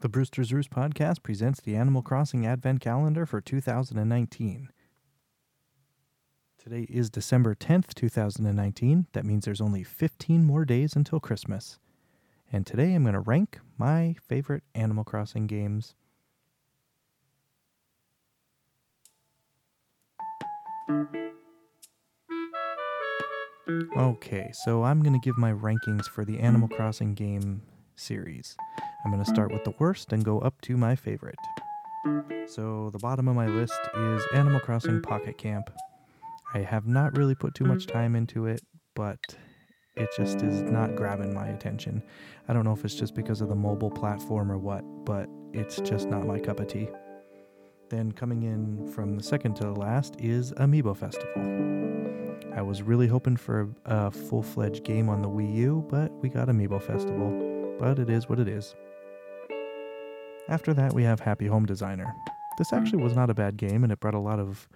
The 0.00 0.08
Brewster's 0.08 0.50
Roost 0.50 0.70
podcast 0.70 1.22
presents 1.22 1.60
the 1.60 1.76
Animal 1.76 2.00
Crossing 2.00 2.46
Advent 2.46 2.80
Calendar 2.80 3.26
for 3.26 3.42
2019. 3.42 4.70
Today 6.56 6.86
is 6.88 7.10
December 7.10 7.54
10th, 7.54 7.92
2019. 7.92 9.08
That 9.12 9.26
means 9.26 9.44
there's 9.44 9.60
only 9.60 9.84
15 9.84 10.42
more 10.42 10.64
days 10.64 10.96
until 10.96 11.20
Christmas. 11.20 11.78
And 12.50 12.66
today 12.66 12.94
I'm 12.94 13.02
going 13.02 13.12
to 13.12 13.20
rank 13.20 13.58
my 13.76 14.16
favorite 14.26 14.62
Animal 14.74 15.04
Crossing 15.04 15.46
games. 15.46 15.94
Okay, 23.98 24.50
so 24.54 24.82
I'm 24.82 25.02
going 25.02 25.12
to 25.12 25.22
give 25.22 25.36
my 25.36 25.52
rankings 25.52 26.06
for 26.06 26.24
the 26.24 26.38
Animal 26.38 26.68
Crossing 26.68 27.12
game 27.12 27.60
series. 27.96 28.56
I'm 29.04 29.10
going 29.10 29.24
to 29.24 29.30
start 29.30 29.50
with 29.52 29.64
the 29.64 29.74
worst 29.78 30.12
and 30.12 30.24
go 30.24 30.40
up 30.40 30.60
to 30.62 30.76
my 30.76 30.94
favorite. 30.94 31.38
So, 32.46 32.90
the 32.90 32.98
bottom 32.98 33.28
of 33.28 33.34
my 33.34 33.46
list 33.46 33.78
is 33.94 34.22
Animal 34.34 34.60
Crossing 34.60 35.00
Pocket 35.02 35.38
Camp. 35.38 35.70
I 36.54 36.58
have 36.58 36.86
not 36.86 37.16
really 37.16 37.34
put 37.34 37.54
too 37.54 37.64
much 37.64 37.86
time 37.86 38.16
into 38.16 38.46
it, 38.46 38.60
but 38.94 39.18
it 39.96 40.08
just 40.16 40.42
is 40.42 40.62
not 40.62 40.96
grabbing 40.96 41.32
my 41.32 41.48
attention. 41.48 42.02
I 42.48 42.52
don't 42.52 42.64
know 42.64 42.72
if 42.72 42.84
it's 42.84 42.94
just 42.94 43.14
because 43.14 43.40
of 43.40 43.48
the 43.48 43.54
mobile 43.54 43.90
platform 43.90 44.50
or 44.50 44.58
what, 44.58 44.82
but 45.04 45.28
it's 45.52 45.80
just 45.80 46.08
not 46.08 46.26
my 46.26 46.38
cup 46.38 46.60
of 46.60 46.68
tea. 46.68 46.88
Then, 47.88 48.12
coming 48.12 48.42
in 48.42 48.86
from 48.92 49.16
the 49.16 49.22
second 49.22 49.56
to 49.56 49.64
the 49.64 49.72
last 49.72 50.16
is 50.18 50.52
Amiibo 50.52 50.96
Festival. 50.96 51.42
I 52.54 52.62
was 52.62 52.82
really 52.82 53.06
hoping 53.06 53.36
for 53.36 53.68
a 53.84 54.10
full 54.10 54.42
fledged 54.42 54.84
game 54.84 55.08
on 55.08 55.22
the 55.22 55.28
Wii 55.28 55.54
U, 55.56 55.86
but 55.88 56.10
we 56.20 56.28
got 56.28 56.48
Amiibo 56.48 56.82
Festival. 56.82 57.59
But 57.80 57.98
it 57.98 58.10
is 58.10 58.28
what 58.28 58.38
it 58.38 58.46
is. 58.46 58.74
After 60.48 60.74
that, 60.74 60.92
we 60.92 61.02
have 61.04 61.20
Happy 61.20 61.46
Home 61.46 61.64
Designer. 61.64 62.14
This 62.58 62.74
actually 62.74 63.02
was 63.02 63.16
not 63.16 63.30
a 63.30 63.34
bad 63.34 63.56
game, 63.56 63.82
and 63.82 63.90
it 63.90 64.00
brought 64.00 64.12
a 64.12 64.18
lot 64.18 64.38
of 64.38 64.68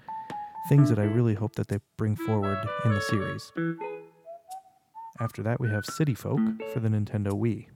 things 0.70 0.88
that 0.88 0.98
I 0.98 1.04
really 1.04 1.34
hope 1.34 1.54
that 1.56 1.68
they 1.68 1.80
bring 1.98 2.16
forward 2.16 2.56
in 2.86 2.92
the 2.92 3.02
series. 3.02 3.52
After 5.20 5.42
that, 5.42 5.60
we 5.60 5.68
have 5.68 5.84
City 5.84 6.14
Folk 6.14 6.40
for 6.72 6.80
the 6.80 6.88
Nintendo 6.88 7.32
Wii. 7.32 7.66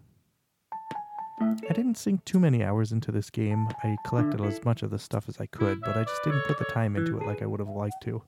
I 1.69 1.75
didn't 1.75 1.99
sink 1.99 2.25
too 2.25 2.41
many 2.41 2.65
hours 2.65 2.91
into 2.91 3.13
this 3.13 3.29
game. 3.29 3.69
I 3.85 3.99
collected 4.07 4.41
as 4.41 4.65
much 4.65 4.83
of 4.83 4.91
the 4.91 4.99
stuff 4.99 5.29
as 5.29 5.39
I 5.39 5.47
could, 5.47 5.83
but 5.83 5.97
I 5.97 6.05
just 6.05 6.25
didn't 6.25 6.45
put 6.47 6.59
the 6.59 6.65
time 6.65 6.97
into 6.97 7.19
it 7.19 7.27
like 7.27 7.43
I 7.43 7.47
would 7.47 7.61
have 7.61 7.69
liked 7.69 8.03
to. 8.05 8.23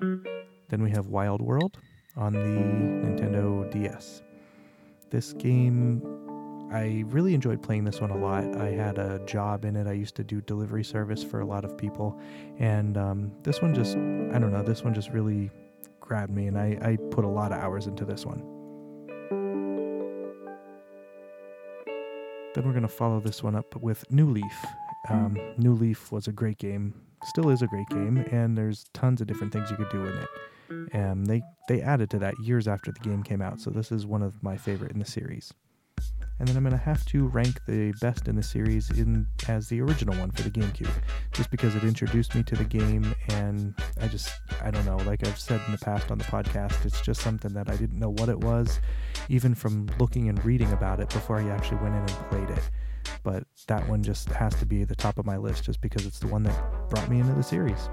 Then 0.00 0.82
we 0.82 0.90
have 0.92 1.08
Wild 1.08 1.42
World 1.42 1.76
on 2.16 2.32
the 2.32 2.38
Nintendo 2.40 3.70
DS. 3.70 4.22
This 5.12 5.34
game, 5.34 6.00
I 6.72 7.04
really 7.08 7.34
enjoyed 7.34 7.62
playing 7.62 7.84
this 7.84 8.00
one 8.00 8.10
a 8.10 8.16
lot. 8.16 8.56
I 8.56 8.70
had 8.70 8.96
a 8.96 9.18
job 9.26 9.66
in 9.66 9.76
it. 9.76 9.86
I 9.86 9.92
used 9.92 10.14
to 10.16 10.24
do 10.24 10.40
delivery 10.40 10.82
service 10.82 11.22
for 11.22 11.40
a 11.40 11.44
lot 11.44 11.66
of 11.66 11.76
people. 11.76 12.18
And 12.58 12.96
um, 12.96 13.30
this 13.42 13.60
one 13.60 13.74
just, 13.74 13.94
I 13.94 14.38
don't 14.38 14.52
know, 14.52 14.62
this 14.62 14.82
one 14.82 14.94
just 14.94 15.10
really 15.10 15.50
grabbed 16.00 16.32
me, 16.32 16.46
and 16.46 16.58
I, 16.58 16.78
I 16.80 16.96
put 17.10 17.26
a 17.26 17.28
lot 17.28 17.52
of 17.52 17.58
hours 17.58 17.86
into 17.86 18.06
this 18.06 18.24
one. 18.24 18.38
Then 22.54 22.64
we're 22.64 22.72
going 22.72 22.80
to 22.80 22.88
follow 22.88 23.20
this 23.20 23.42
one 23.42 23.54
up 23.54 23.76
with 23.76 24.10
New 24.10 24.30
Leaf. 24.30 24.64
Um, 25.10 25.38
New 25.58 25.74
Leaf 25.74 26.10
was 26.10 26.26
a 26.26 26.32
great 26.32 26.56
game, 26.56 26.94
still 27.24 27.50
is 27.50 27.62
a 27.62 27.66
great 27.66 27.88
game, 27.88 28.24
and 28.30 28.56
there's 28.56 28.84
tons 28.92 29.20
of 29.20 29.26
different 29.26 29.52
things 29.52 29.70
you 29.70 29.76
could 29.76 29.90
do 29.90 30.04
in 30.04 30.16
it. 30.18 30.28
And 30.92 31.26
they 31.26 31.42
they 31.68 31.82
added 31.82 32.10
to 32.10 32.18
that 32.20 32.34
years 32.40 32.66
after 32.66 32.92
the 32.92 33.00
game 33.00 33.22
came 33.22 33.42
out, 33.42 33.60
so 33.60 33.70
this 33.70 33.92
is 33.92 34.06
one 34.06 34.22
of 34.22 34.42
my 34.42 34.56
favorite 34.56 34.92
in 34.92 34.98
the 34.98 35.04
series. 35.04 35.52
And 36.38 36.48
then 36.48 36.56
I'm 36.56 36.64
gonna 36.64 36.76
have 36.76 37.04
to 37.06 37.28
rank 37.28 37.60
the 37.66 37.92
best 38.00 38.26
in 38.26 38.36
the 38.36 38.42
series 38.42 38.90
in 38.90 39.26
as 39.48 39.68
the 39.68 39.80
original 39.80 40.16
one 40.16 40.30
for 40.30 40.42
the 40.42 40.50
GameCube, 40.50 40.90
just 41.32 41.50
because 41.50 41.76
it 41.76 41.84
introduced 41.84 42.34
me 42.34 42.42
to 42.44 42.56
the 42.56 42.64
game, 42.64 43.14
and 43.28 43.74
I 44.00 44.08
just 44.08 44.30
I 44.62 44.70
don't 44.70 44.86
know, 44.86 44.96
like 44.98 45.26
I've 45.26 45.38
said 45.38 45.60
in 45.66 45.72
the 45.72 45.78
past 45.78 46.10
on 46.10 46.18
the 46.18 46.24
podcast, 46.24 46.84
it's 46.84 47.00
just 47.02 47.20
something 47.20 47.52
that 47.52 47.68
I 47.68 47.76
didn't 47.76 47.98
know 47.98 48.10
what 48.10 48.28
it 48.28 48.40
was, 48.40 48.80
even 49.28 49.54
from 49.54 49.88
looking 49.98 50.28
and 50.28 50.42
reading 50.44 50.72
about 50.72 51.00
it 51.00 51.10
before 51.10 51.38
I 51.38 51.48
actually 51.50 51.78
went 51.78 51.94
in 51.94 52.00
and 52.00 52.28
played 52.30 52.50
it. 52.50 52.70
But 53.22 53.44
that 53.68 53.88
one 53.88 54.02
just 54.02 54.28
has 54.30 54.54
to 54.56 54.66
be 54.66 54.84
the 54.84 54.96
top 54.96 55.18
of 55.18 55.26
my 55.26 55.36
list, 55.36 55.64
just 55.64 55.80
because 55.80 56.06
it's 56.06 56.18
the 56.18 56.26
one 56.28 56.42
that 56.44 56.81
brought 56.92 57.08
me 57.08 57.20
into 57.20 57.32
the 57.32 57.42
series. 57.42 57.88